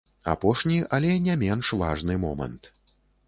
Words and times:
Апошні, 0.31 0.77
але 0.97 1.11
не 1.27 1.35
менш 1.43 1.71
важны 1.83 2.17
момант. 2.27 2.73